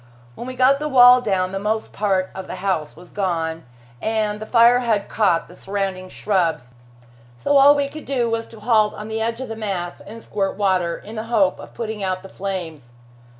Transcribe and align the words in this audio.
When 0.33 0.47
we 0.47 0.55
got 0.55 0.79
the 0.79 0.89
wall 0.89 1.21
down 1.21 1.51
the 1.51 1.59
most 1.59 1.93
part 1.93 2.31
of 2.33 2.47
the 2.47 2.55
house 2.55 2.95
was 2.95 3.11
gone, 3.11 3.65
and 4.01 4.39
the 4.39 4.47
fire 4.47 4.79
had 4.79 5.07
caught 5.07 5.47
the 5.47 5.53
surrounding 5.55 6.09
shrubs, 6.09 6.73
so 7.37 7.55
all 7.55 7.75
we 7.75 7.87
could 7.87 8.05
do 8.05 8.27
was 8.27 8.47
to 8.47 8.59
halt 8.61 8.95
on 8.95 9.09
the 9.09 9.21
edge 9.21 9.41
of 9.41 9.47
the 9.47 9.55
mass 9.55 10.01
and 10.01 10.23
squirt 10.23 10.57
water, 10.57 10.97
in 10.97 11.17
the 11.17 11.25
hope 11.29 11.59
of 11.59 11.75
putting 11.75 12.01
out 12.01 12.23
the 12.23 12.29
flames. 12.29 12.93